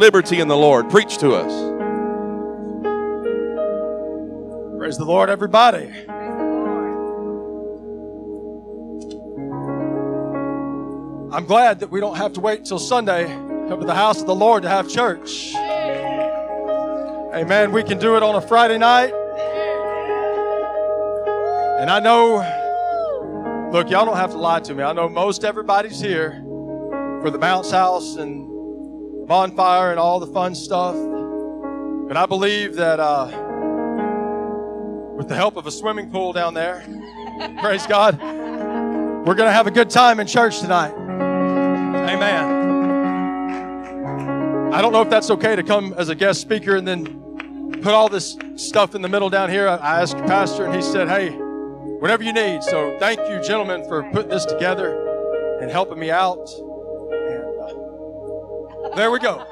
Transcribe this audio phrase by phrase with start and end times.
[0.00, 0.88] liberty in the Lord.
[0.88, 1.52] Preach to us.
[4.78, 5.92] Praise the Lord, everybody.
[11.32, 13.26] I'm glad that we don't have to wait till Sunday
[13.68, 15.54] come to the house of the Lord to have church.
[17.32, 17.70] Amen.
[17.70, 19.12] We can do it on a Friday night.
[21.78, 22.38] And I know,
[23.70, 24.82] look, y'all don't have to lie to me.
[24.82, 26.42] I know most everybody's here
[27.22, 28.49] for the bounce house and
[29.26, 30.94] bonfire and all the fun stuff.
[32.08, 33.26] But I believe that uh,
[35.16, 36.82] with the help of a swimming pool down there,
[37.60, 40.92] praise God, we're going to have a good time in church tonight.
[42.10, 42.60] Amen.
[44.72, 47.92] I don't know if that's okay to come as a guest speaker and then put
[47.94, 49.68] all this stuff in the middle down here.
[49.68, 52.62] I asked your pastor, and he said, Hey, whatever you need.
[52.62, 56.48] So thank you, gentlemen, for putting this together and helping me out.
[58.96, 59.46] There we go.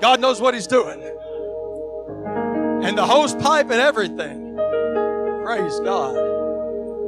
[0.00, 1.02] God knows what He's doing.
[2.84, 4.56] And the hose pipe and everything.
[5.44, 6.16] Praise God.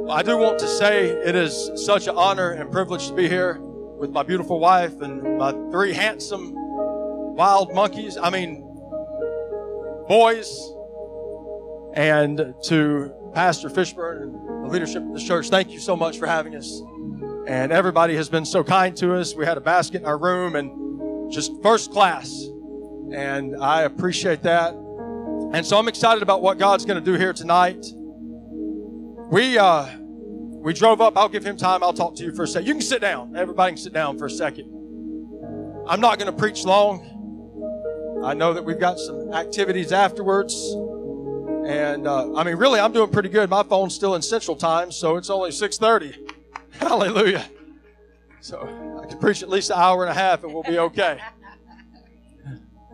[0.09, 3.59] I do want to say it is such an honor and privilege to be here
[3.59, 6.53] with my beautiful wife and my three handsome
[7.35, 8.17] wild monkeys.
[8.17, 8.61] I mean,
[10.07, 10.73] boys.
[11.93, 16.27] And to Pastor Fishburne and the leadership of the church, thank you so much for
[16.27, 16.81] having us.
[17.47, 19.35] And everybody has been so kind to us.
[19.35, 20.86] We had a basket in our room and
[21.29, 22.47] just first class.
[23.13, 24.73] And I appreciate that.
[25.53, 27.85] And so I'm excited about what God's going to do here tonight.
[29.31, 31.17] We, uh, we drove up.
[31.17, 31.83] I'll give him time.
[31.83, 32.67] I'll talk to you for a second.
[32.67, 33.35] You can sit down.
[33.35, 34.65] Everybody can sit down for a second.
[35.87, 38.21] I'm not going to preach long.
[38.25, 40.53] I know that we've got some activities afterwards.
[41.65, 43.49] And uh, I mean, really, I'm doing pretty good.
[43.49, 46.31] My phone's still in Central Time, so it's only 6:30.
[46.71, 47.45] Hallelujah.
[48.41, 51.19] So I can preach at least an hour and a half, and we'll be okay.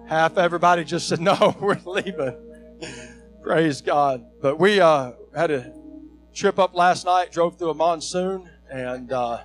[0.08, 2.36] Half everybody just said no, we're leaving.
[3.42, 4.26] Praise God.
[4.42, 5.74] But we uh, had a
[6.34, 9.42] trip up last night, drove through a monsoon, and uh,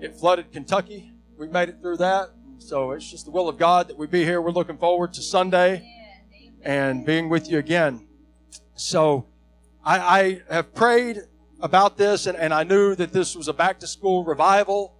[0.00, 1.12] it flooded Kentucky.
[1.36, 2.30] We made it through that.
[2.58, 4.40] So it's just the will of God that we be here.
[4.40, 5.86] We're looking forward to Sunday
[6.62, 8.06] and being with you again.
[8.74, 9.26] So
[9.84, 11.22] I, I have prayed
[11.60, 14.94] about this, and, and I knew that this was a back to school revival.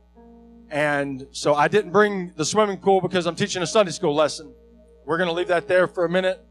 [0.70, 4.52] And so I didn't bring the swimming pool because I'm teaching a Sunday school lesson.
[5.04, 6.44] We're going to leave that there for a minute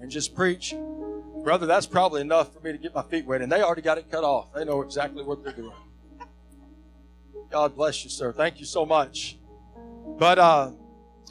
[0.00, 0.74] and just preach.
[1.42, 3.42] Brother, that's probably enough for me to get my feet wet.
[3.42, 4.52] And they already got it cut off.
[4.54, 5.72] They know exactly what they're doing.
[7.50, 8.32] God bless you, sir.
[8.32, 9.38] Thank you so much.
[10.18, 10.70] But uh,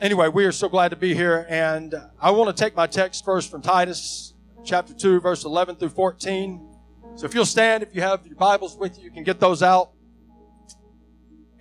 [0.02, 1.46] anyway, we are so glad to be here.
[1.50, 4.34] And I want to take my text first from Titus
[4.64, 6.68] chapter 2, verse 11 through 14.
[7.16, 9.64] So if you'll stand, if you have your Bibles with you, you can get those
[9.64, 9.92] out.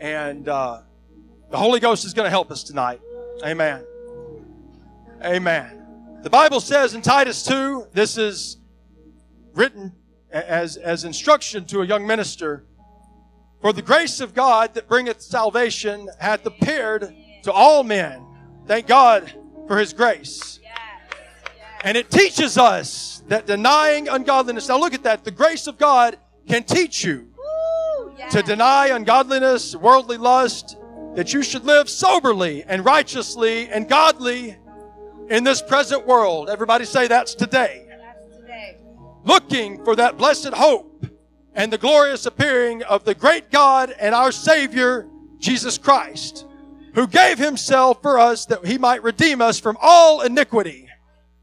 [0.00, 0.80] And uh,
[1.50, 3.02] the Holy Ghost is going to help us tonight.
[3.44, 3.84] Amen.
[5.22, 6.20] Amen.
[6.22, 8.56] The Bible says in Titus 2, this is
[9.52, 9.92] written
[10.30, 12.64] as, as instruction to a young minister.
[13.60, 18.24] For the grace of God that bringeth salvation hath appeared to all men.
[18.66, 19.30] Thank God
[19.68, 20.60] for his grace.
[21.84, 24.68] And it teaches us that denying ungodliness.
[24.68, 25.24] Now look at that.
[25.24, 26.18] The grace of God
[26.48, 27.29] can teach you
[28.30, 30.76] to deny ungodliness, worldly lust,
[31.14, 34.56] that you should live soberly and righteously and godly
[35.28, 36.48] in this present world.
[36.50, 37.86] Everybody say that's today.
[37.88, 38.76] That's today.
[39.24, 41.06] Looking for that blessed hope
[41.54, 45.08] and the glorious appearing of the great God and our Savior,
[45.38, 46.46] Jesus Christ,
[46.94, 50.88] who gave himself for us that he might redeem us from all iniquity.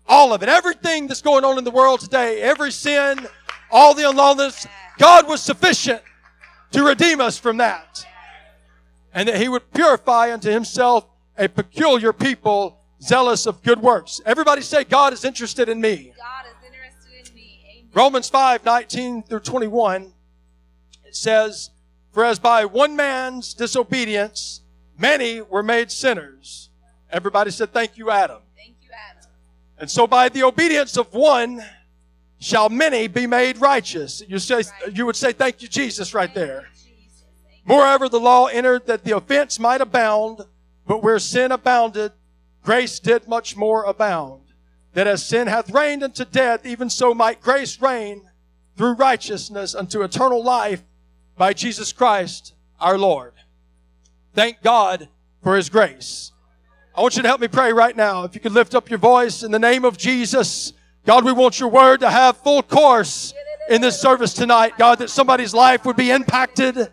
[0.08, 0.48] All of it.
[0.50, 3.28] Everything that's going on in the world today, every sin,
[3.70, 4.66] all the unlawfulness,
[4.98, 6.02] God was sufficient
[6.72, 8.06] to redeem us from that.
[9.14, 11.06] And that he would purify unto himself
[11.38, 14.22] a peculiar people zealous of good works.
[14.26, 16.14] Everybody say, God is interested in me.
[16.18, 17.60] God is interested in me.
[17.80, 17.90] Amen.
[17.94, 20.14] Romans 5 19 through 21,
[21.06, 21.72] it says,
[22.12, 24.62] For as by one man's disobedience,
[24.98, 26.70] many were made sinners.
[27.12, 28.42] Everybody said, Thank you, Adam.
[28.56, 29.30] Thank you, Adam.
[29.78, 31.64] And so by the obedience of one
[32.40, 34.22] shall many be made righteous.
[34.28, 34.64] You say,
[34.94, 36.68] you would say, Thank you, Jesus, right there.
[36.74, 37.24] Jesus.
[37.44, 37.76] Thank you.
[37.76, 40.42] Moreover, the law entered that the offense might abound,
[40.86, 42.12] but where sin abounded,
[42.64, 44.42] grace did much more abound.
[44.94, 48.30] That as sin hath reigned unto death, even so might grace reign
[48.76, 50.84] through righteousness unto eternal life
[51.38, 53.34] by Jesus Christ our Lord.
[54.34, 55.10] Thank God
[55.44, 56.32] for His grace.
[56.96, 58.24] I want you to help me pray right now.
[58.24, 60.74] If you could lift up your voice in the name of Jesus.
[61.08, 63.34] God, we want your word to have full course
[63.70, 64.74] in this service tonight.
[64.78, 66.92] God, that somebody's life would be impacted.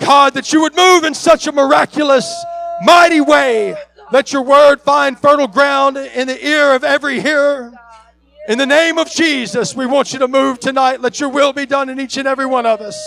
[0.00, 2.34] God, that you would move in such a miraculous,
[2.82, 3.76] mighty way.
[4.10, 7.72] Let your word find fertile ground in the ear of every hearer.
[8.48, 11.00] In the name of Jesus, we want you to move tonight.
[11.00, 13.00] Let your will be done in each and every one of us.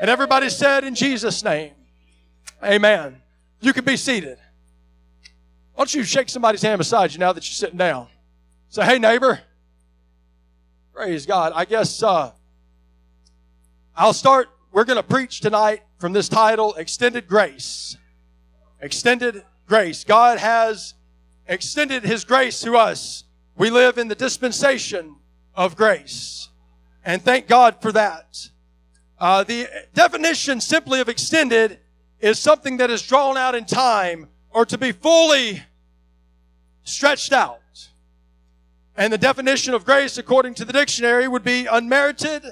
[0.00, 1.72] And everybody said in Jesus' name,
[2.62, 3.20] Amen.
[3.60, 4.38] You can be seated.
[5.74, 8.06] Why don't you shake somebody's hand beside you now that you're sitting down?
[8.68, 9.40] Say, hey, neighbor.
[10.98, 11.52] Praise God.
[11.54, 12.32] I guess uh,
[13.94, 14.48] I'll start.
[14.72, 17.96] We're going to preach tonight from this title, Extended Grace.
[18.80, 20.02] Extended Grace.
[20.02, 20.94] God has
[21.46, 23.22] extended His grace to us.
[23.56, 25.14] We live in the dispensation
[25.54, 26.48] of grace.
[27.04, 28.50] And thank God for that.
[29.20, 31.78] Uh, the definition simply of extended
[32.18, 35.62] is something that is drawn out in time or to be fully
[36.82, 37.57] stretched out.
[38.98, 42.42] And the definition of grace, according to the dictionary, would be unmerited,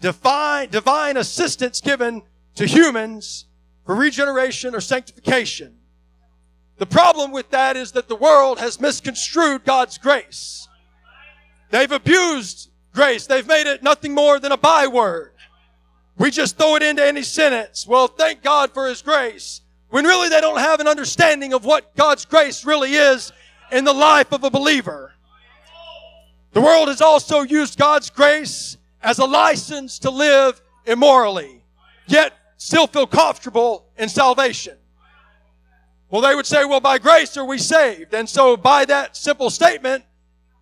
[0.00, 2.22] divine, divine assistance given
[2.56, 3.46] to humans
[3.86, 5.76] for regeneration or sanctification.
[6.78, 10.66] The problem with that is that the world has misconstrued God's grace.
[11.70, 13.28] They've abused grace.
[13.28, 15.30] They've made it nothing more than a byword.
[16.18, 17.86] We just throw it into any sentence.
[17.86, 19.60] Well, thank God for His grace.
[19.90, 23.30] When really they don't have an understanding of what God's grace really is
[23.70, 25.13] in the life of a believer.
[26.54, 31.62] The world has also used God's grace as a license to live immorally,
[32.06, 34.76] yet still feel comfortable in salvation.
[36.10, 38.14] Well, they would say, well, by grace are we saved.
[38.14, 40.04] And so by that simple statement,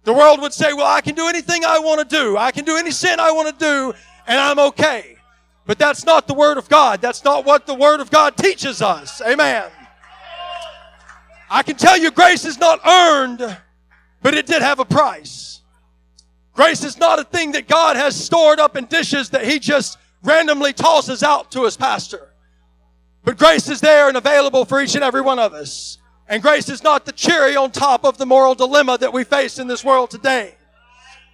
[0.05, 2.39] the world would say, well, I can do anything I want to do.
[2.39, 3.93] I can do any sin I want to do,
[4.27, 5.17] and I'm okay.
[5.67, 7.03] But that's not the Word of God.
[7.03, 9.21] That's not what the Word of God teaches us.
[9.21, 9.71] Amen.
[11.51, 13.59] I can tell you grace is not earned,
[14.23, 15.62] but it did have a price.
[16.55, 19.99] Grace is not a thing that God has stored up in dishes that He just
[20.23, 22.29] randomly tosses out to His pastor.
[23.25, 25.99] But grace is there and available for each and every one of us.
[26.29, 29.59] And grace is not the cherry on top of the moral dilemma that we face
[29.59, 30.55] in this world today.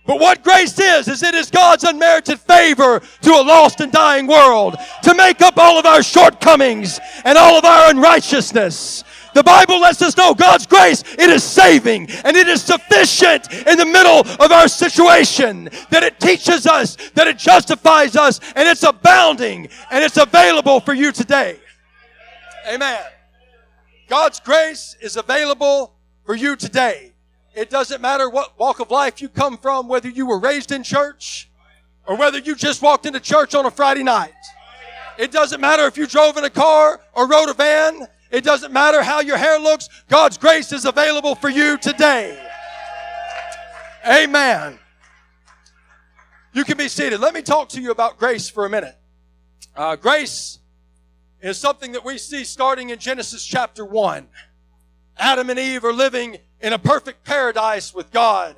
[0.06, 4.26] But what grace is, is it is God's unmerited favor to a lost and dying
[4.26, 9.04] world to make up all of our shortcomings and all of our unrighteousness.
[9.34, 13.78] The Bible lets us know God's grace, it is saving and it is sufficient in
[13.78, 15.68] the middle of our situation.
[15.90, 20.94] That it teaches us, that it justifies us, and it's abounding and it's available for
[20.94, 21.58] you today.
[22.68, 23.00] Amen.
[24.08, 25.94] God's grace is available
[26.24, 27.12] for you today.
[27.54, 30.82] It doesn't matter what walk of life you come from, whether you were raised in
[30.82, 31.50] church
[32.06, 34.32] or whether you just walked into church on a Friday night.
[35.18, 38.06] It doesn't matter if you drove in a car or rode a van.
[38.30, 39.88] It doesn't matter how your hair looks.
[40.08, 42.38] God's grace is available for you today.
[44.06, 44.78] Amen.
[46.52, 47.20] You can be seated.
[47.20, 48.96] Let me talk to you about grace for a minute.
[49.76, 50.58] Uh, grace
[51.40, 54.26] is something that we see starting in Genesis chapter 1.
[55.18, 58.56] Adam and Eve are living in a perfect paradise with God.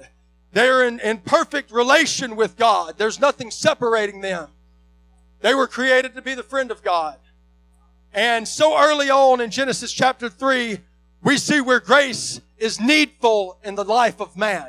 [0.53, 2.99] They're in, in perfect relation with God.
[2.99, 4.49] There's nothing separating them.
[5.41, 7.19] They were created to be the friend of God.
[8.13, 10.79] And so early on in Genesis chapter 3,
[11.23, 14.69] we see where grace is needful in the life of man.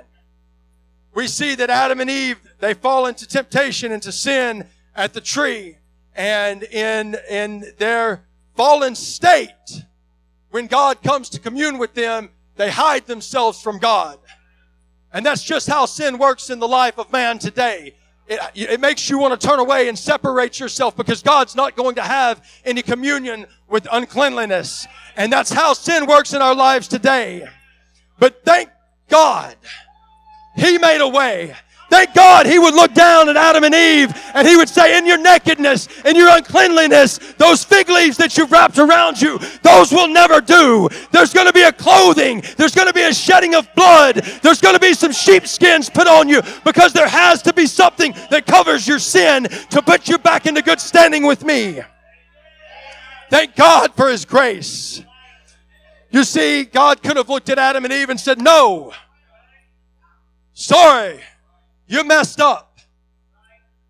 [1.13, 5.77] We see that Adam and Eve, they fall into temptation, into sin at the tree.
[6.15, 8.23] And in, in their
[8.55, 9.85] fallen state,
[10.51, 14.19] when God comes to commune with them, they hide themselves from God.
[15.13, 17.95] And that's just how sin works in the life of man today.
[18.31, 21.95] It, it, makes you want to turn away and separate yourself because God's not going
[21.95, 24.87] to have any communion with uncleanliness.
[25.17, 27.45] And that's how sin works in our lives today.
[28.19, 28.69] But thank
[29.09, 29.57] God,
[30.55, 31.57] He made a way.
[31.91, 35.05] Thank God he would look down at Adam and Eve and he would say, in
[35.05, 40.07] your nakedness, in your uncleanliness, those fig leaves that you've wrapped around you, those will
[40.07, 40.87] never do.
[41.11, 42.43] There's going to be a clothing.
[42.55, 44.15] There's going to be a shedding of blood.
[44.41, 48.13] There's going to be some sheepskins put on you because there has to be something
[48.29, 51.81] that covers your sin to put you back into good standing with me.
[53.29, 55.03] Thank God for his grace.
[56.09, 58.93] You see, God could have looked at Adam and Eve and said, no.
[60.53, 61.19] Sorry.
[61.91, 62.79] You messed up.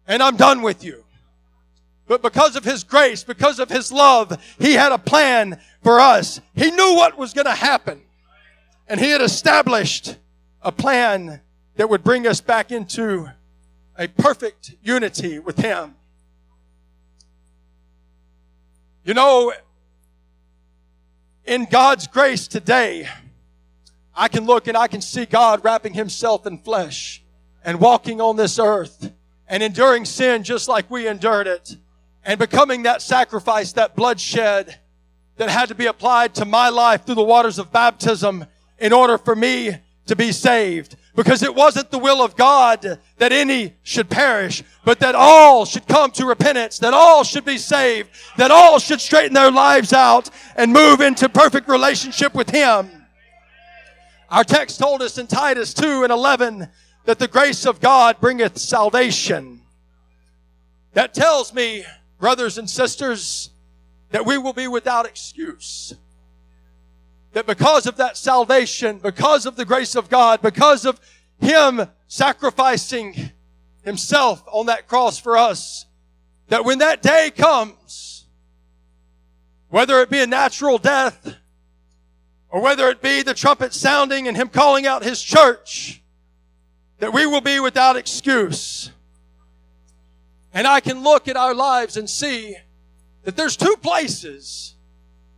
[0.08, 1.03] And I'm done with you.
[2.08, 6.41] But because of His grace, because of His love, He had a plan for us.
[6.55, 8.01] He knew what was going to happen.
[8.88, 10.17] And He had established
[10.63, 11.41] a plan
[11.75, 13.29] that would bring us back into
[13.96, 15.93] a perfect unity with Him.
[19.03, 19.53] You know,
[21.46, 23.08] in God's grace today,
[24.15, 27.21] I can look and I can see God wrapping Himself in flesh
[27.63, 29.12] and walking on this earth
[29.48, 31.77] and enduring sin just like we endured it
[32.24, 34.77] and becoming that sacrifice, that bloodshed
[35.38, 38.46] that had to be applied to my life through the waters of baptism
[38.80, 39.75] in order for me
[40.06, 40.96] to be saved.
[41.15, 45.86] Because it wasn't the will of God that any should perish, but that all should
[45.88, 50.30] come to repentance, that all should be saved, that all should straighten their lives out
[50.56, 52.89] and move into perfect relationship with Him.
[54.30, 56.70] Our text told us in Titus 2 and 11
[57.05, 59.62] that the grace of God bringeth salvation.
[60.93, 61.86] That tells me,
[62.20, 63.50] brothers and sisters,
[64.12, 65.93] that we will be without excuse.
[67.34, 71.00] That because of that salvation, because of the grace of God, because of
[71.39, 73.31] Him sacrificing
[73.84, 75.86] Himself on that cross for us,
[76.50, 78.25] that when that day comes,
[79.70, 81.38] whether it be a natural death,
[82.50, 86.00] or whether it be the trumpet sounding and Him calling out His church,
[87.01, 88.91] that we will be without excuse.
[90.53, 92.55] And I can look at our lives and see
[93.24, 94.75] that there's two places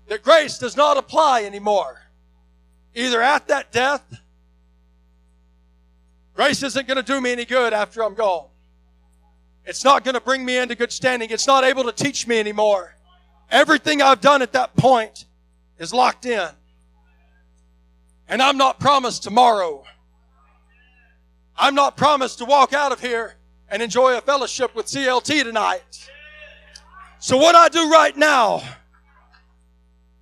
[0.10, 2.02] that grace does not apply anymore.
[2.94, 4.04] Either at that death,
[6.34, 8.48] grace isn't going to do me any good after I'm gone.
[9.64, 11.30] It's not going to bring me into good standing.
[11.30, 12.98] It's not able to teach me anymore.
[13.50, 15.28] Everything I've done at that point
[15.80, 16.50] is locked in.
[18.28, 19.86] And I'm not promised tomorrow.
[21.58, 23.36] I'm not promised to walk out of here
[23.70, 26.10] and enjoy a fellowship with CLT tonight.
[27.20, 28.62] So what I do right now,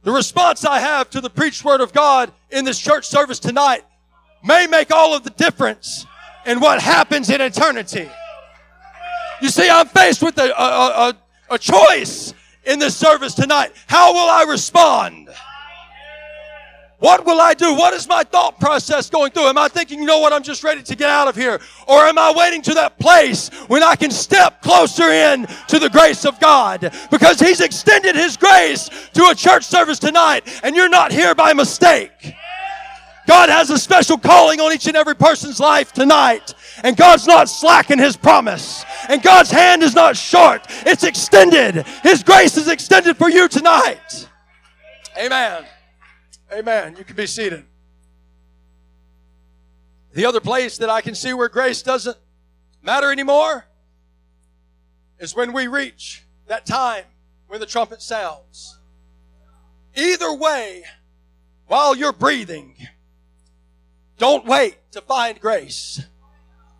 [0.03, 3.81] the response I have to the preached word of God in this church service tonight
[4.43, 6.05] may make all of the difference
[6.45, 8.09] in what happens in eternity.
[9.41, 11.17] You see, I'm faced with a, a, a,
[11.51, 12.33] a choice
[12.65, 13.71] in this service tonight.
[13.87, 15.29] How will I respond?
[17.01, 17.73] What will I do?
[17.73, 19.47] What is my thought process going through?
[19.47, 21.59] Am I thinking, you know what, I'm just ready to get out of here?
[21.87, 25.89] Or am I waiting to that place when I can step closer in to the
[25.89, 26.93] grace of God?
[27.09, 31.53] Because He's extended His grace to a church service tonight, and you're not here by
[31.53, 32.35] mistake.
[33.25, 36.53] God has a special calling on each and every person's life tonight.
[36.83, 38.85] And God's not slacking His promise.
[39.09, 40.67] And God's hand is not short.
[40.85, 41.83] It's extended.
[42.03, 44.27] His grace is extended for you tonight.
[45.17, 45.65] Amen.
[46.53, 46.95] Amen.
[46.97, 47.65] You can be seated.
[50.13, 52.17] The other place that I can see where grace doesn't
[52.81, 53.65] matter anymore
[55.19, 57.05] is when we reach that time
[57.47, 58.77] when the trumpet sounds.
[59.95, 60.83] Either way,
[61.67, 62.75] while you're breathing,
[64.17, 66.01] don't wait to find grace.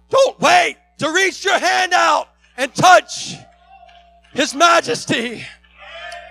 [0.10, 3.36] Don't wait to reach your hand out and touch
[4.34, 5.46] His majesty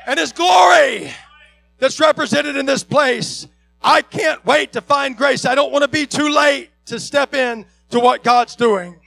[0.07, 1.11] and His glory
[1.81, 3.49] that's represented in this place.
[3.83, 5.45] I can't wait to find grace.
[5.45, 9.01] I don't want to be too late to step in to what God's doing.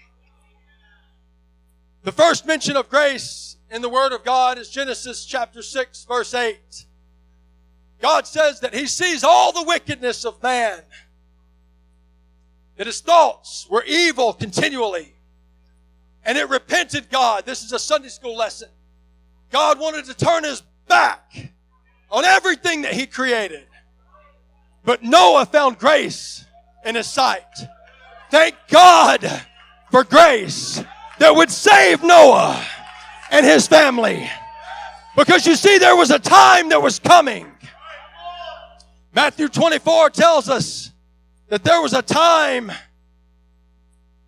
[2.04, 6.34] The first mention of grace in the Word of God is Genesis chapter 6 verse
[6.34, 6.86] 8.
[8.02, 10.82] God says that He sees all the wickedness of man.
[12.76, 15.14] That his thoughts were evil continually.
[16.26, 17.46] And it repented God.
[17.46, 18.70] This is a Sunday school lesson.
[19.52, 21.52] God wanted to turn his back
[22.14, 23.66] on everything that he created.
[24.86, 26.46] But Noah found grace
[26.86, 27.42] in his sight.
[28.30, 29.28] Thank God
[29.92, 30.82] for grace
[31.18, 32.64] that would save Noah
[33.32, 34.30] and his family.
[35.18, 37.52] Because you see, there was a time that was coming.
[39.16, 40.92] Matthew 24 tells us
[41.50, 42.72] that there was a time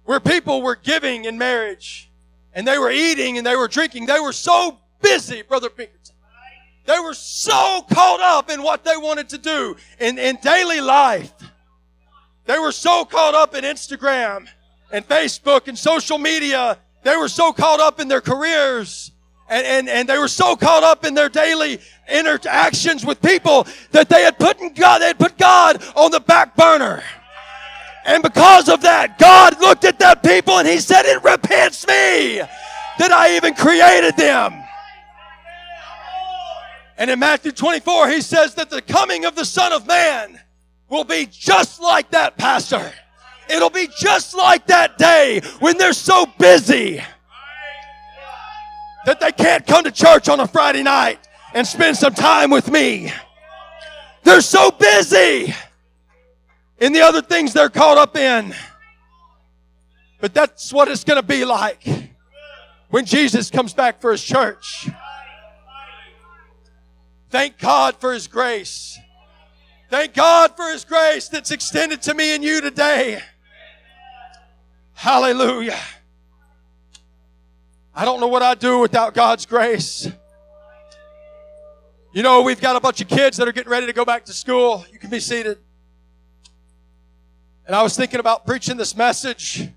[0.06, 2.10] where people were giving in marriage
[2.54, 4.06] and they were eating and they were drinking.
[4.08, 6.15] They were so busy, Brother Pinkerton.
[6.86, 11.34] They were so caught up in what they wanted to do in, in daily life.
[12.46, 14.48] They were so caught up in Instagram
[14.92, 16.77] and Facebook and social media.
[17.04, 19.12] They were so caught up in their careers
[19.50, 24.10] and, and, and they were so caught up in their daily interactions with people that
[24.10, 27.04] they had put God, they had put God on the back burner.
[28.06, 32.38] And because of that, God looked at that people and He said, It repents me
[32.98, 34.65] that I even created them.
[36.98, 40.40] And in Matthew 24, He says that the coming of the Son of Man
[40.90, 42.92] will be just like that, Pastor.
[43.50, 47.02] It'll be just like that day when they're so busy
[49.06, 51.20] that they can't come to church on a Friday night
[51.54, 53.12] and spend some time with me.
[54.24, 55.54] They're so busy
[56.80, 58.54] in the other things they're caught up in.
[60.20, 61.88] But that's what it's going to be like
[62.90, 64.90] when Jesus comes back for his church.
[67.29, 68.98] Thank God for his grace.
[69.89, 73.22] Thank God for his grace that's extended to me and you today.
[74.94, 75.79] Hallelujah.
[77.94, 80.10] I don't know what I'd do without God's grace.
[82.13, 84.25] You know, we've got a bunch of kids that are getting ready to go back
[84.25, 84.86] to school.
[84.91, 85.58] You can be seated.
[87.67, 89.67] And I was thinking about preaching this message.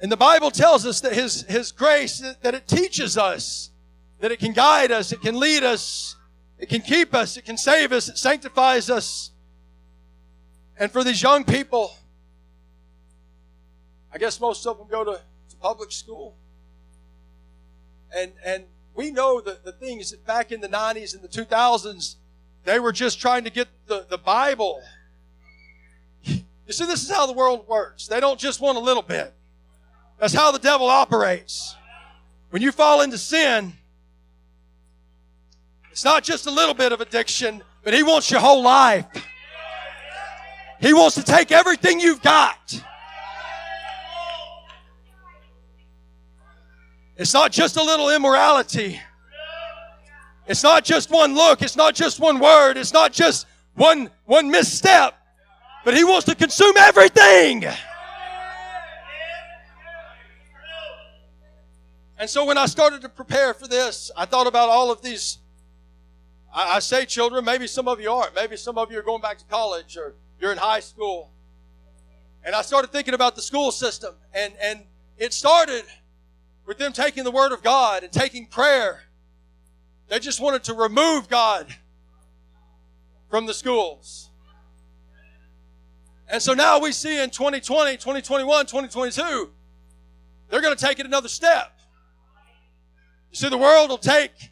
[0.00, 3.70] And the Bible tells us that His, His grace, that it teaches us,
[4.20, 6.16] that it can guide us, it can lead us,
[6.58, 9.30] it can keep us, it can save us, it sanctifies us.
[10.78, 11.94] And for these young people,
[14.12, 15.20] I guess most of them go to,
[15.50, 16.36] to public school.
[18.16, 22.16] And, and we know that the things that back in the 90s and the 2000s,
[22.64, 24.82] they were just trying to get the, the Bible.
[26.66, 28.06] You see, this is how the world works.
[28.06, 29.32] They don't just want a little bit.
[30.18, 31.76] That's how the devil operates.
[32.50, 33.74] When you fall into sin,
[35.96, 39.06] it's not just a little bit of addiction, but he wants your whole life.
[40.78, 42.84] He wants to take everything you've got.
[47.16, 49.00] It's not just a little immorality.
[50.46, 51.62] It's not just one look.
[51.62, 52.76] It's not just one word.
[52.76, 55.14] It's not just one, one misstep.
[55.82, 57.64] But he wants to consume everything.
[62.18, 65.38] And so when I started to prepare for this, I thought about all of these.
[66.56, 68.34] I, I say children, maybe some of you aren't.
[68.34, 71.30] Maybe some of you are going back to college or you're in high school.
[72.42, 74.14] And I started thinking about the school system.
[74.32, 74.84] And, and
[75.18, 75.84] it started
[76.64, 79.02] with them taking the Word of God and taking prayer.
[80.08, 81.74] They just wanted to remove God
[83.28, 84.30] from the schools.
[86.28, 89.50] And so now we see in 2020, 2021, 2022,
[90.48, 91.78] they're going to take it another step.
[93.30, 94.50] You see, the world will take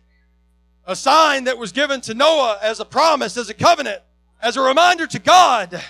[0.86, 4.02] a sign that was given to Noah as a promise, as a covenant,
[4.42, 5.82] as a reminder to God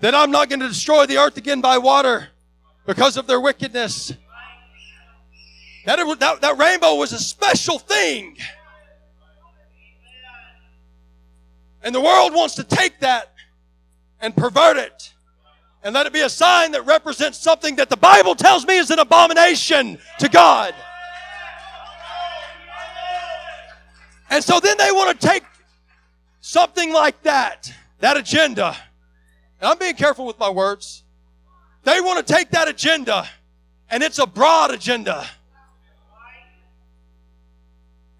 [0.00, 2.28] that I'm not going to destroy the earth again by water
[2.86, 4.12] because of their wickedness.
[5.84, 8.36] That, that, that rainbow was a special thing.
[11.82, 13.32] And the world wants to take that
[14.20, 15.14] and pervert it
[15.82, 18.90] and let it be a sign that represents something that the Bible tells me is
[18.90, 20.74] an abomination to God.
[24.30, 25.42] And so then they want to take
[26.40, 28.76] something like that, that agenda.
[29.60, 31.04] And I'm being careful with my words.
[31.84, 33.26] They want to take that agenda,
[33.90, 35.26] and it's a broad agenda.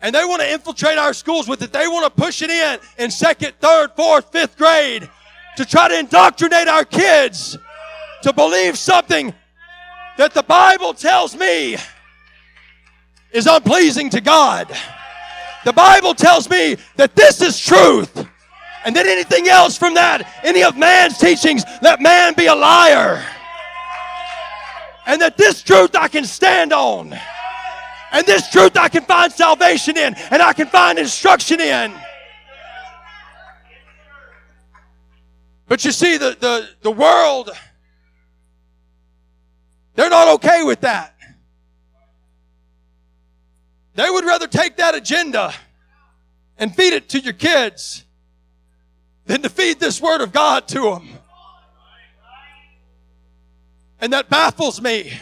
[0.01, 1.73] And they want to infiltrate our schools with it.
[1.73, 5.09] They want to push it in in second, third, fourth, fifth grade
[5.57, 7.59] to try to indoctrinate our kids
[8.23, 9.35] to believe something
[10.17, 11.77] that the Bible tells me
[13.33, 14.73] is unpleasing to God.
[15.65, 18.27] The Bible tells me that this is truth.
[18.85, 23.23] And that anything else from that, any of man's teachings, let man be a liar.
[25.05, 27.19] And that this truth I can stand on.
[28.13, 31.93] And this truth I can find salvation in, and I can find instruction in.
[35.67, 37.51] But you see, the, the, the world,
[39.97, 41.15] they're not okay with that.
[43.99, 45.53] They would rather take that agenda
[46.57, 48.05] and feed it to your kids
[49.27, 51.09] than to feed this word of God to them.
[54.01, 55.19] And that baffles me.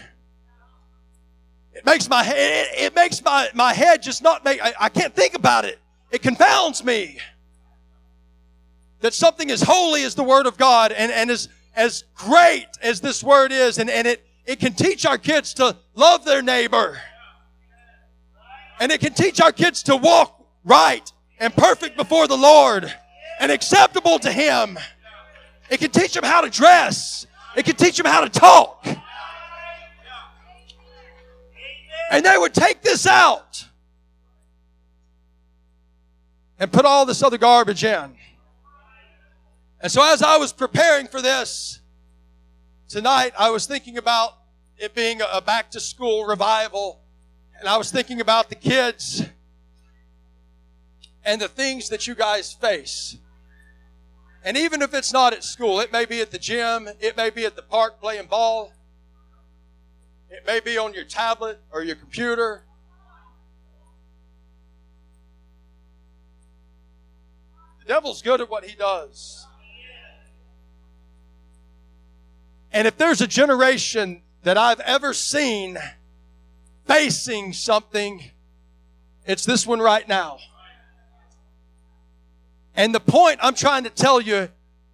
[1.73, 5.15] It makes my head, it makes my, my head just not make, I, I can't
[5.15, 5.79] think about it.
[6.11, 7.17] It confounds me
[9.01, 13.01] that something as holy as the Word of God and, and as, as great as
[13.01, 17.01] this Word is, and, and it, it can teach our kids to love their neighbor.
[18.79, 22.93] And it can teach our kids to walk right and perfect before the Lord
[23.41, 24.79] and acceptable to Him.
[25.71, 27.27] It can teach them how to dress.
[27.57, 28.87] It can teach them how to talk.
[32.11, 33.65] And they would take this out
[36.59, 38.15] and put all this other garbage in.
[39.81, 41.81] And so as I was preparing for this
[42.89, 44.37] tonight, I was thinking about
[44.79, 47.01] it being a back to school revival.
[47.59, 49.25] And I was thinking about the kids
[51.25, 53.17] and the things that you guys face.
[54.45, 57.31] And even if it's not at school, it may be at the gym, it may
[57.31, 58.73] be at the park playing ball,
[60.31, 62.63] it may be on your tablet or your computer.
[67.81, 69.47] The devil's good at what he does.
[72.73, 75.79] And if there's a generation that I've ever seen
[76.87, 78.23] facing something,
[79.25, 80.39] it's this one right now.
[82.75, 84.49] And the point I'm trying to tell you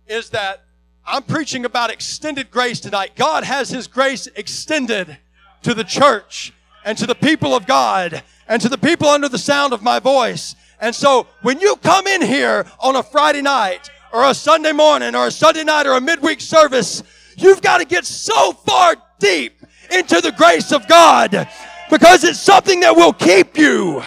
[0.06, 0.64] is that
[1.04, 3.12] I'm preaching about extended grace tonight.
[3.16, 5.18] God has His grace extended
[5.62, 6.52] to the church.
[6.84, 9.98] and to the people of God and to the people under the sound of my
[9.98, 10.54] voice.
[10.80, 15.14] And so when you come in here on a Friday night or a Sunday morning
[15.14, 17.02] or a Sunday night or a midweek service,
[17.36, 21.48] you've got to get so far deep into the grace of God
[21.92, 24.02] because it's something that will keep you.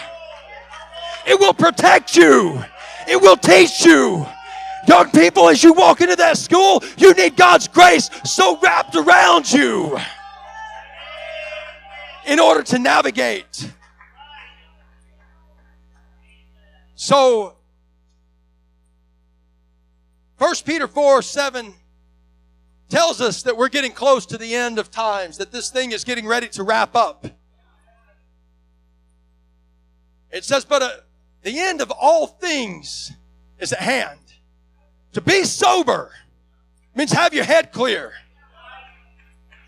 [1.27, 2.59] It will protect you.
[3.07, 4.25] It will teach you.
[4.87, 9.51] Young people, as you walk into that school, you need God's grace so wrapped around
[9.53, 9.99] you
[12.25, 13.71] in order to navigate.
[16.95, 17.55] So,
[20.39, 21.73] 1 Peter 4 7
[22.89, 26.03] tells us that we're getting close to the end of times, that this thing is
[26.03, 27.27] getting ready to wrap up.
[30.35, 30.89] It says, but uh,
[31.43, 33.13] the end of all things
[33.57, 34.19] is at hand.
[35.13, 36.11] To be sober
[36.93, 38.11] means have your head clear.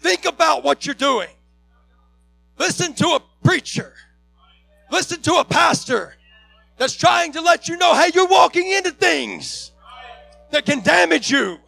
[0.02, 1.30] Think about what you're doing.
[2.60, 3.94] Listen to a preacher.
[4.92, 6.18] Listen to a pastor
[6.76, 9.72] that's trying to let you know, hey, you're walking into things
[10.52, 11.60] that can damage you.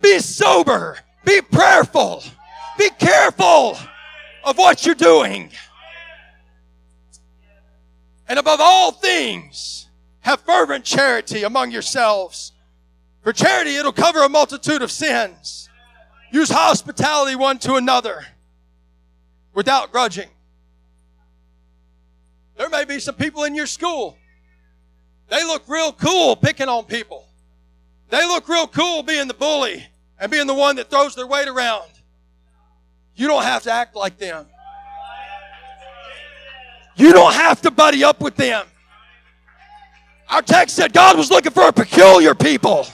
[0.00, 0.98] Be sober.
[1.26, 2.22] Be prayerful.
[2.78, 3.76] Be careful
[4.44, 5.50] of what you're doing.
[8.28, 9.88] And above all things,
[10.20, 12.52] have fervent charity among yourselves.
[13.22, 15.68] For charity, it'll cover a multitude of sins.
[16.32, 18.26] Use hospitality one to another
[19.52, 20.28] without grudging.
[22.56, 24.16] There may be some people in your school.
[25.28, 27.26] They look real cool picking on people.
[28.10, 29.86] They look real cool being the bully
[30.18, 31.90] and being the one that throws their weight around.
[33.16, 34.46] You don't have to act like them.
[36.96, 38.66] You don't have to buddy up with them.
[40.28, 42.86] Our text said God was looking for a peculiar people.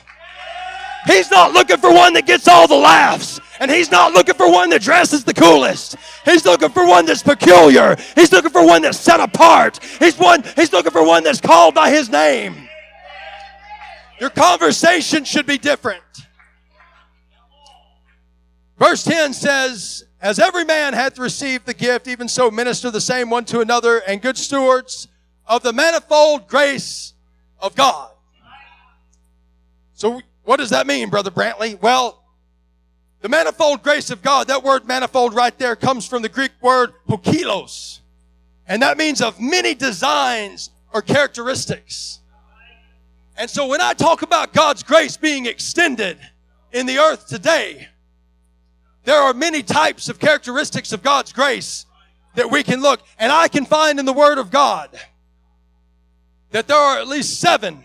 [1.06, 3.40] He's not looking for one that gets all the laughs.
[3.60, 5.96] And he's not looking for one that dresses the coolest.
[6.24, 7.96] He's looking for one that's peculiar.
[8.14, 9.84] He's looking for one that's set apart.
[9.98, 12.68] He's one he's looking for one that's called by his name.
[14.18, 16.02] Your conversation should be different.
[18.78, 23.30] Verse 10 says, As every man hath received the gift, even so minister the same
[23.30, 25.08] one to another, and good stewards
[25.46, 27.14] of the manifold grace
[27.58, 28.10] of God.
[29.94, 31.80] So, what does that mean, Brother Brantley?
[31.80, 32.22] Well,
[33.20, 36.92] the manifold grace of God, that word manifold right there comes from the Greek word
[37.08, 38.00] poikilos.
[38.66, 42.20] And that means of many designs or characteristics.
[43.36, 46.18] And so when I talk about God's grace being extended
[46.72, 47.88] in the earth today,
[49.04, 51.86] there are many types of characteristics of God's grace
[52.34, 53.00] that we can look.
[53.18, 54.90] And I can find in the Word of God
[56.50, 57.82] that there are at least seven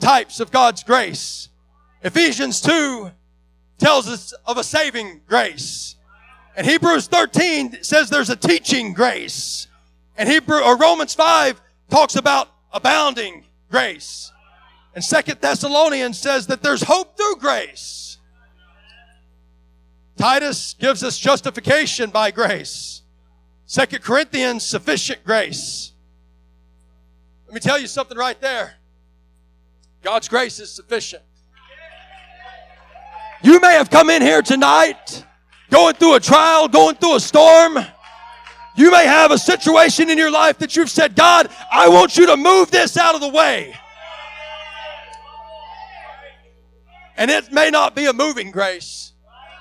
[0.00, 1.48] types of God's grace.
[2.02, 3.10] Ephesians 2
[3.78, 5.96] tells us of a saving grace.
[6.56, 9.66] And Hebrews 13 says there's a teaching grace.
[10.16, 11.60] And Hebrew or Romans 5
[11.90, 14.30] talks about abounding grace.
[14.94, 18.13] And Second Thessalonians says that there's hope through grace.
[20.16, 23.02] Titus gives us justification by grace.
[23.66, 25.92] Second Corinthians, sufficient grace.
[27.46, 28.74] Let me tell you something right there.
[30.02, 31.22] God's grace is sufficient.
[33.42, 35.24] You may have come in here tonight
[35.70, 37.78] going through a trial, going through a storm.
[38.76, 42.26] You may have a situation in your life that you've said, God, I want you
[42.26, 43.74] to move this out of the way.
[47.16, 49.12] And it may not be a moving grace,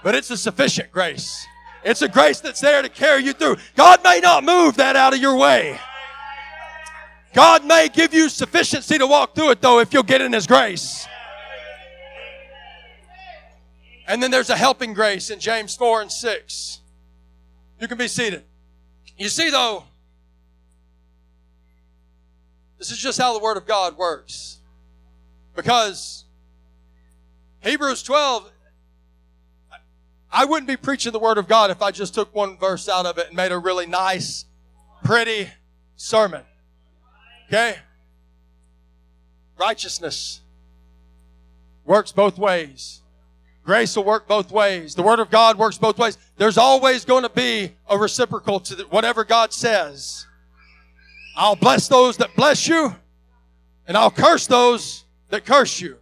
[0.03, 1.45] but it's a sufficient grace.
[1.83, 3.57] It's a grace that's there to carry you through.
[3.75, 5.79] God may not move that out of your way.
[7.33, 10.45] God may give you sufficiency to walk through it, though, if you'll get in His
[10.45, 11.07] grace.
[14.07, 16.79] And then there's a helping grace in James 4 and 6.
[17.79, 18.43] You can be seated.
[19.17, 19.85] You see, though,
[22.77, 24.59] this is just how the Word of God works.
[25.55, 26.25] Because
[27.61, 28.51] Hebrews 12,
[30.33, 33.05] I wouldn't be preaching the Word of God if I just took one verse out
[33.05, 34.45] of it and made a really nice,
[35.03, 35.47] pretty
[35.95, 36.41] sermon.
[37.47, 37.75] Okay?
[39.59, 40.41] Righteousness
[41.85, 43.01] works both ways.
[43.63, 44.95] Grace will work both ways.
[44.95, 46.17] The Word of God works both ways.
[46.37, 50.25] There's always going to be a reciprocal to whatever God says.
[51.35, 52.95] I'll bless those that bless you,
[53.87, 55.97] and I'll curse those that curse you.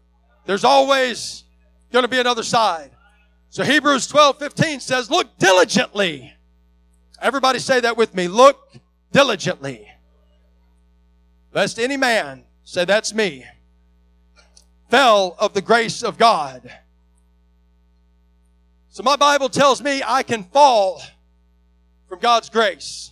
[0.46, 1.44] There's always
[1.92, 2.92] going to be another side.
[3.52, 6.34] So Hebrews 12, 15 says, look diligently.
[7.22, 8.30] Everybody say that with me.
[8.30, 8.78] Look
[9.12, 9.90] diligently.
[11.54, 13.44] Lest any man say, that's me,
[14.90, 16.72] fell of the grace of God.
[18.88, 21.02] So my Bible tells me I can fall
[22.08, 23.12] from God's grace.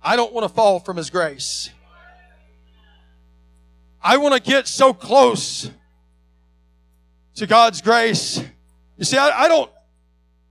[0.00, 1.70] I don't want to fall from His grace.
[4.00, 5.68] I want to get so close
[7.40, 8.38] to God's grace.
[8.98, 9.70] You see, I, I don't,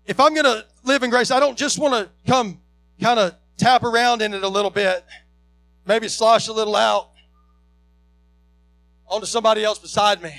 [0.07, 2.59] if I'm going to live in grace, I don't just want to come
[2.99, 5.05] kind of tap around in it a little bit,
[5.85, 7.09] maybe slosh a little out
[9.07, 10.33] onto somebody else beside me.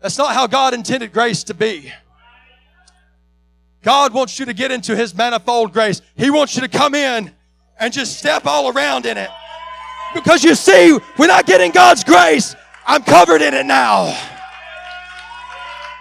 [0.00, 1.92] That's not how God intended grace to be.
[3.82, 6.00] God wants you to get into His manifold grace.
[6.16, 7.30] He wants you to come in
[7.78, 9.28] and just step all around in it.
[10.14, 14.33] Because you see, when I get in God's grace, I'm covered in it now.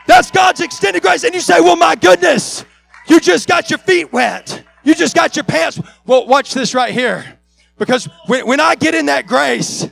[0.07, 1.23] That's God's extended grace.
[1.23, 2.65] And you say, well, my goodness,
[3.07, 4.63] you just got your feet wet.
[4.83, 5.79] You just got your pants.
[6.05, 7.39] Well, watch this right here.
[7.77, 9.87] Because when, when I get in that grace,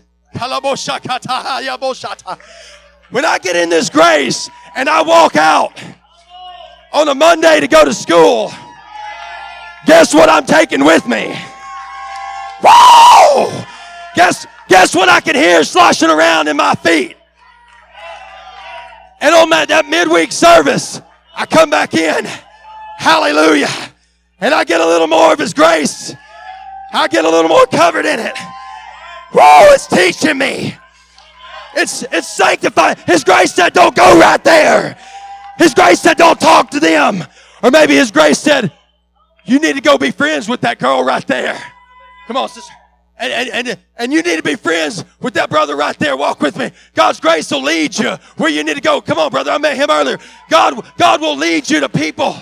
[3.09, 5.81] when I get in this grace and I walk out
[6.93, 8.51] on a Monday to go to school,
[9.85, 11.35] guess what I'm taking with me?
[12.63, 13.65] Whoa!
[14.15, 17.17] Guess, guess what I can hear sloshing around in my feet?
[19.21, 20.99] And on that, that midweek service,
[21.35, 22.25] I come back in.
[22.97, 23.69] Hallelujah.
[24.39, 26.13] And I get a little more of His grace.
[26.93, 28.37] I get a little more covered in it.
[29.31, 30.75] Whoa, it's teaching me.
[31.75, 32.97] It's, it's sanctifying.
[33.05, 34.97] His grace said, don't go right there.
[35.57, 37.23] His grace said, don't talk to them.
[37.63, 38.71] Or maybe His grace said,
[39.45, 41.61] you need to go be friends with that girl right there.
[42.27, 42.73] Come on, sister.
[43.21, 46.17] And, and, and, and you need to be friends with that brother right there.
[46.17, 46.71] Walk with me.
[46.95, 48.99] God's grace will lead you where you need to go.
[48.99, 49.51] Come on, brother.
[49.51, 50.17] I met him earlier.
[50.49, 52.35] God, God will lead you to people.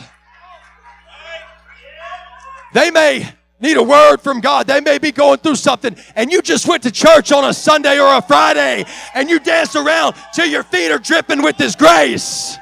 [2.74, 4.68] They may need a word from God.
[4.68, 8.00] They may be going through something and you just went to church on a Sunday
[8.00, 12.58] or a Friday and you dance around till your feet are dripping with His grace.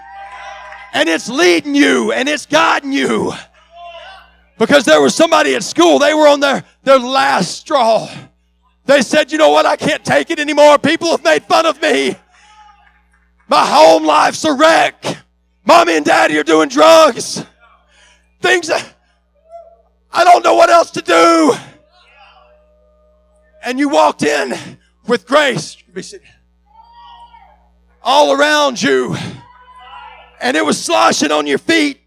[0.94, 3.34] And it's leading you and it's guiding you.
[4.58, 8.10] Because there was somebody at school, they were on their, their last straw.
[8.86, 10.80] They said, you know what, I can't take it anymore.
[10.80, 12.16] People have made fun of me.
[13.48, 15.04] My home life's a wreck.
[15.66, 17.46] Mommy and daddy are doing drugs.
[18.42, 18.94] Things that
[20.12, 21.54] I don't know what else to do.
[23.64, 24.58] And you walked in
[25.06, 25.78] with grace.
[28.02, 29.16] All around you.
[30.40, 32.00] And it was sloshing on your feet.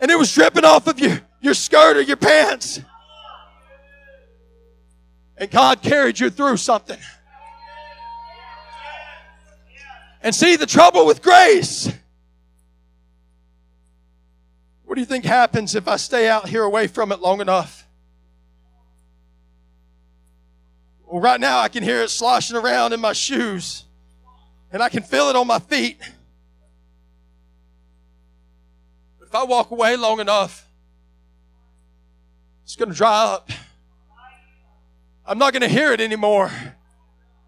[0.00, 2.80] And it was dripping off of you your skirt or your pants.
[5.36, 6.98] And God carried you through something.
[10.22, 11.92] And see the trouble with grace.
[14.84, 17.86] What do you think happens if I stay out here away from it long enough?
[21.04, 23.84] Well, right now I can hear it sloshing around in my shoes,
[24.72, 26.00] and I can feel it on my feet.
[29.18, 30.63] But if I walk away long enough,
[32.64, 33.50] it's going to dry up.
[35.26, 36.50] I'm not going to hear it anymore.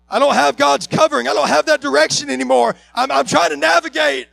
[0.09, 1.27] I don't have God's covering.
[1.27, 2.77] I don't have that direction anymore.
[2.95, 4.29] I'm, I'm trying to navigate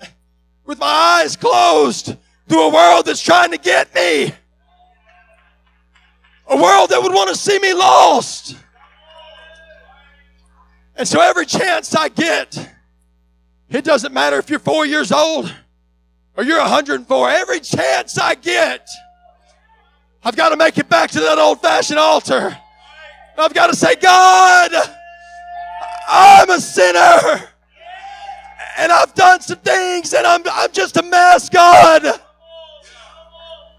[0.65, 2.15] with my eyes closed
[2.47, 4.33] through a world that's trying to get me.
[6.47, 8.55] A world that would want to see me lost.
[10.95, 12.69] And so every chance I get,
[13.69, 15.51] it doesn't matter if you're four years old
[16.35, 18.87] or you're 104, every chance I get,
[20.25, 22.57] I've got to make it back to that old fashioned altar.
[23.37, 24.71] I've got to say, God,
[26.07, 27.49] I'm a sinner.
[28.77, 32.19] And I've done some things and I'm, I'm just a mess, God.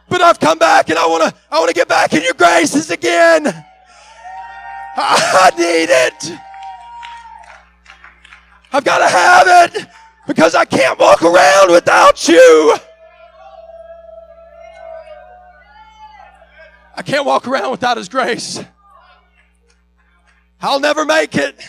[0.08, 2.34] But I've come back and I want to I want to get back in your
[2.34, 3.46] graces again.
[4.96, 6.38] I need it.
[8.72, 9.88] I've got to have it
[10.26, 12.76] because I can't walk around without you.
[16.96, 18.60] I can't walk around without His grace.
[20.60, 21.60] I'll never make it.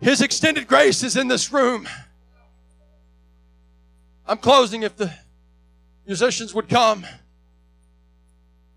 [0.00, 1.88] His extended grace is in this room.
[4.26, 5.12] I'm closing if the
[6.06, 7.06] musicians would come.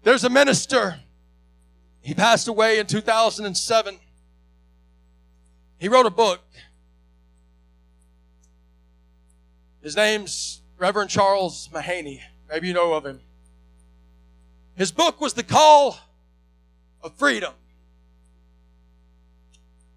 [0.04, 1.00] There's a minister.
[2.02, 4.00] He passed away in 2007.
[5.78, 6.42] He wrote a book.
[9.82, 12.22] His name's Reverend Charles Mahaney.
[12.50, 13.22] Maybe you know of him.
[14.80, 16.00] His book was The Call
[17.04, 17.52] of Freedom.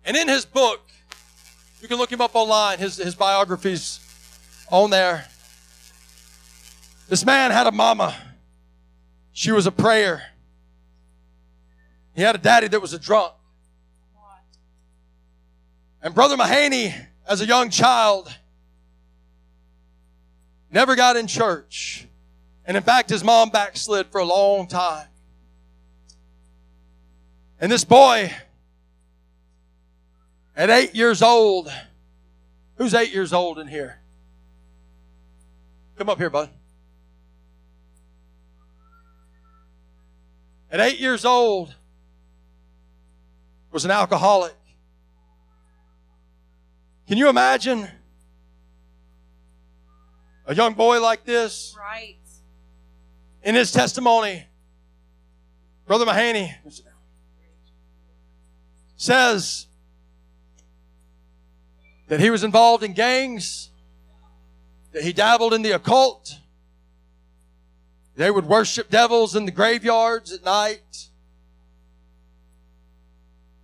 [0.04, 0.80] And in his book,
[1.80, 4.00] you can look him up online, his, his biography's
[4.72, 5.28] on there.
[7.08, 8.12] This man had a mama.
[9.30, 10.20] She was a prayer.
[12.16, 13.34] He had a daddy that was a drunk.
[16.02, 16.92] And Brother Mahaney,
[17.28, 18.36] as a young child,
[20.72, 22.08] never got in church.
[22.64, 25.08] And in fact, his mom backslid for a long time.
[27.60, 28.32] And this boy,
[30.56, 31.72] at eight years old,
[32.76, 34.00] who's eight years old in here?
[35.96, 36.50] Come up here, bud.
[40.70, 41.74] At eight years old,
[43.72, 44.54] was an alcoholic.
[47.08, 47.88] Can you imagine
[50.46, 51.74] a young boy like this?
[51.78, 52.16] Right.
[53.42, 54.44] In his testimony,
[55.86, 56.54] Brother Mahaney
[58.96, 59.66] says
[62.06, 63.70] that he was involved in gangs,
[64.92, 66.38] that he dabbled in the occult.
[68.14, 71.08] They would worship devils in the graveyards at night.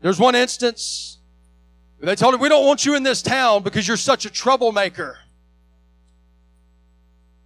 [0.01, 1.19] There's one instance
[1.99, 4.31] where they told him, We don't want you in this town because you're such a
[4.31, 5.19] troublemaker.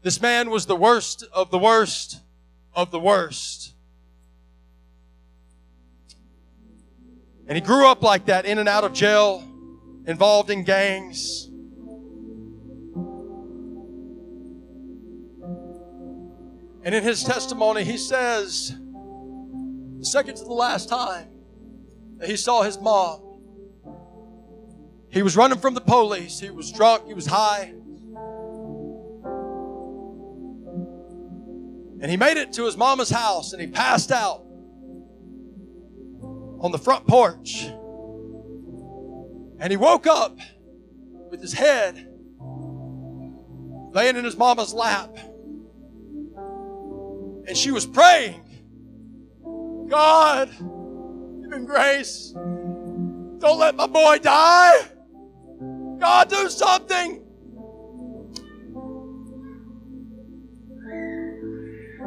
[0.03, 2.22] This man was the worst of the worst
[2.75, 3.75] of the worst.
[7.47, 9.43] And he grew up like that, in and out of jail,
[10.07, 11.49] involved in gangs.
[16.85, 18.75] And in his testimony, he says,
[19.99, 21.29] the second to the last time
[22.19, 23.21] that he saw his mom,
[25.11, 26.41] he was running from the police.
[26.41, 27.07] He was drunk.
[27.07, 27.75] He was high.
[32.03, 34.45] And he made it to his mama's house and he passed out
[36.59, 37.67] on the front porch.
[39.61, 40.37] And he woke up
[41.31, 42.09] with his head
[43.93, 45.17] laying in his mama's lap.
[47.47, 48.43] And she was praying,
[49.89, 52.33] God, give him grace.
[52.35, 54.89] Don't let my boy die.
[56.01, 57.22] God, do something.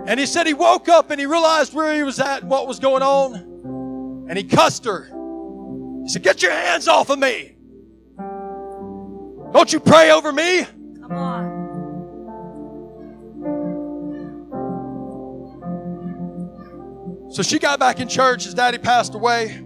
[0.07, 2.67] And he said he woke up and he realized where he was at and what
[2.67, 4.27] was going on.
[4.29, 5.05] And he cussed her.
[6.03, 7.55] He said, Get your hands off of me.
[9.51, 10.65] Don't you pray over me?
[11.01, 11.55] Come on.
[17.31, 18.45] So she got back in church.
[18.45, 19.61] His daddy passed away.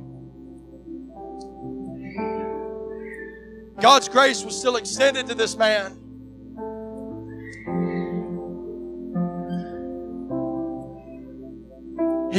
[3.80, 5.99] God's grace was still extended to this man.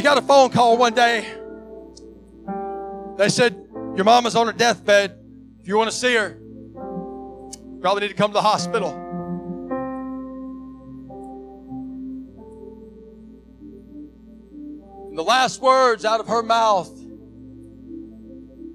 [0.01, 1.31] He got a phone call one day.
[3.19, 3.53] They said,
[3.95, 5.15] Your mama's on her deathbed.
[5.59, 6.39] If you want to see her,
[7.81, 8.89] probably need to come to the hospital.
[15.09, 16.89] And the last words out of her mouth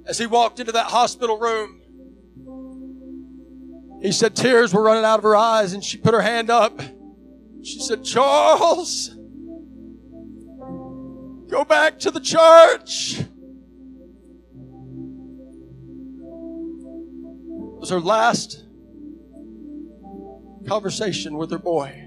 [0.06, 1.80] as he walked into that hospital room,
[4.00, 6.80] he said tears were running out of her eyes, and she put her hand up.
[7.64, 9.15] She said, Charles,
[11.48, 13.20] go back to the church.
[13.20, 13.26] It
[17.80, 18.64] was her last
[20.66, 22.06] conversation with her boy.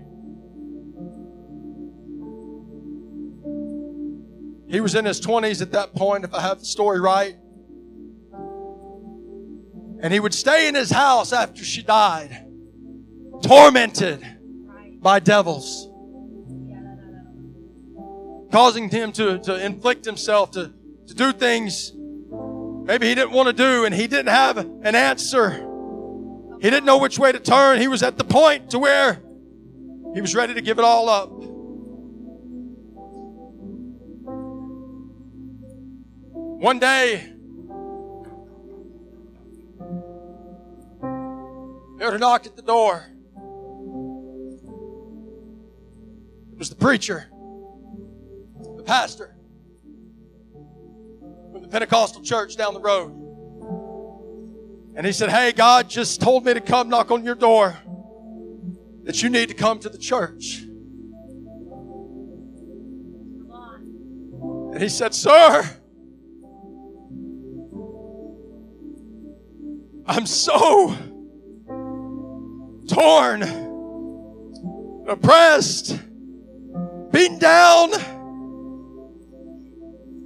[4.70, 7.36] He was in his 20s at that point, if I have the story right.
[10.02, 12.46] And he would stay in his house after she died,
[13.44, 14.24] tormented
[15.02, 15.89] by devils,
[18.52, 20.74] causing him to, to inflict himself, to,
[21.08, 25.52] to do things maybe he didn't want to do, and he didn't have an answer.
[26.62, 27.80] He didn't know which way to turn.
[27.80, 29.22] He was at the point to where
[30.14, 31.30] he was ready to give it all up.
[36.62, 37.34] One day,
[42.00, 43.06] heard a knock at the door.
[46.52, 47.30] It was the preacher,
[48.90, 49.36] pastor
[51.52, 53.12] from the Pentecostal church down the road.
[54.96, 57.78] And he said, Hey, God just told me to come knock on your door,
[59.04, 60.64] that you need to come to the church.
[64.72, 65.70] And he said, Sir,
[70.08, 70.98] I'm so
[72.88, 73.44] torn,
[75.08, 76.00] oppressed,
[77.12, 77.92] beaten down.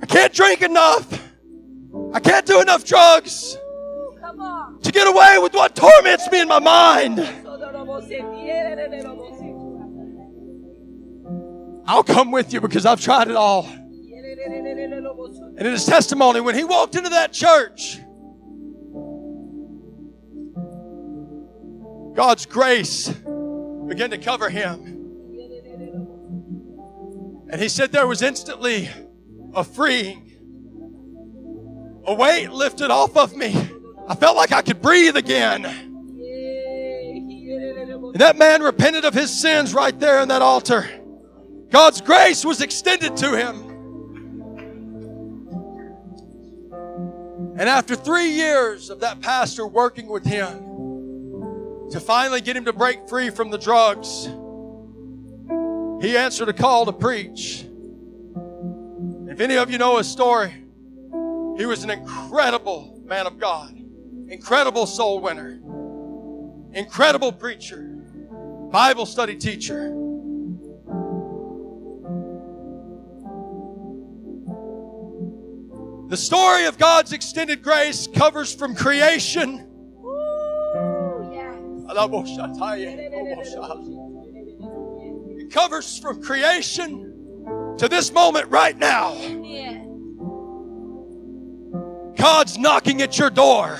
[0.03, 1.07] I can't drink enough.
[2.13, 3.57] I can't do enough drugs
[4.81, 7.21] to get away with what torments me in my mind.
[11.87, 13.65] I'll come with you because I've tried it all.
[13.65, 17.99] And in his testimony, when he walked into that church,
[22.13, 24.81] God's grace began to cover him.
[27.49, 28.89] And he said there was instantly
[29.53, 30.31] a freeing,
[32.05, 33.55] a weight lifted off of me.
[34.07, 35.65] I felt like I could breathe again.
[38.13, 40.87] And that man repented of his sins right there in that altar.
[41.69, 43.69] God's grace was extended to him.
[47.57, 52.73] And after three years of that pastor working with him to finally get him to
[52.73, 54.25] break free from the drugs,
[56.03, 57.65] he answered a call to preach.
[59.33, 60.51] If any of you know his story,
[61.57, 63.75] he was an incredible man of God,
[64.27, 65.59] incredible soul winner,
[66.71, 67.79] incredible preacher,
[68.71, 69.89] Bible study teacher.
[76.09, 79.67] The story of God's extended grace covers from creation.
[85.35, 87.12] It covers from creation
[87.77, 89.13] to this moment right now.
[92.15, 93.79] God's knocking at your door.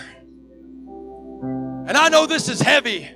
[1.88, 3.10] And I know this is heavy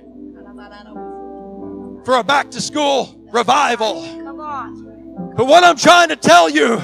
[2.04, 4.02] for a back to school revival.
[5.36, 6.78] But what I'm trying to tell you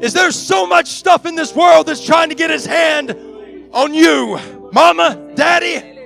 [0.00, 3.10] is there's so much stuff in this world that's trying to get his hand
[3.72, 4.38] on you.
[4.72, 5.97] Mama, daddy,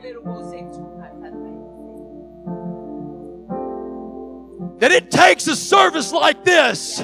[4.82, 6.98] that it takes a service like this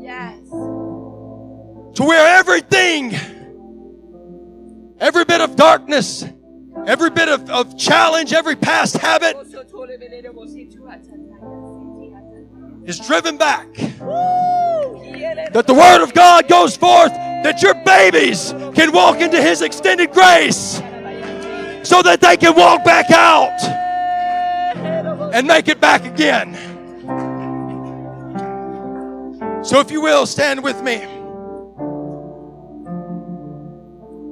[0.00, 0.40] Yes.
[0.50, 3.14] to where everything,
[4.98, 6.24] every bit of darkness,
[6.88, 9.36] every bit of, of challenge, every past habit
[12.84, 13.72] is driven back.
[15.52, 20.10] That the Word of God goes forth, that your babies can walk into His extended
[20.10, 20.82] grace
[21.84, 23.56] so that they can walk back out
[25.32, 26.69] and make it back again.
[29.62, 31.06] So, if you will, stand with me.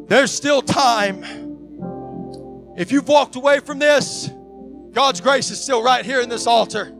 [0.08, 1.22] There's still time.
[2.78, 4.30] If you've walked away from this,
[4.92, 6.90] God's grace is still right here in this altar.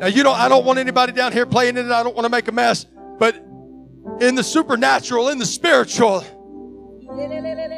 [0.00, 1.92] Now you don't I don't want anybody down here playing in it.
[1.92, 2.86] I don't want to make a mess.
[3.18, 3.36] But
[4.20, 6.24] in the supernatural, in the spiritual,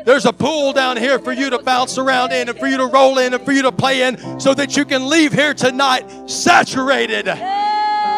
[0.07, 2.87] there's a pool down here for you to bounce around in and for you to
[2.87, 6.31] roll in and for you to play in so that you can leave here tonight
[6.31, 7.29] saturated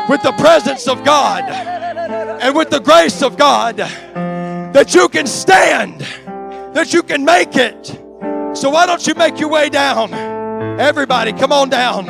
[0.09, 6.01] with the presence of God and with the grace of God that you can stand,
[6.75, 7.87] that you can make it.
[8.57, 10.15] So why don't you make your way down?
[10.81, 12.09] Everybody, come on down.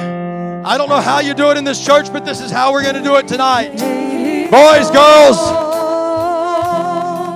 [0.67, 2.83] I don't know how you do it in this church, but this is how we're
[2.83, 3.71] going to do it tonight.
[4.51, 5.37] Boys, girls,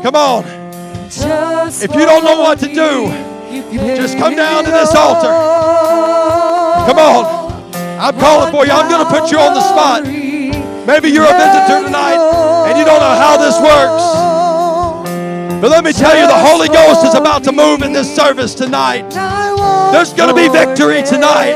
[0.03, 0.45] come on.
[1.07, 3.09] If you don't know what to do,
[3.97, 5.33] just come down to this altar.
[6.87, 7.41] Come on.
[8.01, 8.73] I'm calling for you.
[8.73, 10.20] I'm going to put you on the spot.
[10.91, 12.19] Maybe you're a visitor tonight
[12.67, 14.03] and you don't know how this works.
[15.63, 18.55] But let me tell you, the Holy Ghost is about to move in this service
[18.55, 19.09] tonight.
[19.93, 21.55] There's going to be victory tonight.